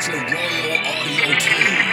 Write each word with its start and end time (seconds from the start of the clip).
to 0.00 0.12
Royal 0.12 0.78
Audio 0.86 1.38
team. 1.40 1.87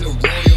to 0.00 0.08
royal. 0.08 0.49